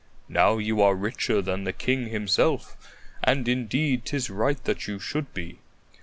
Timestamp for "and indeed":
3.23-4.03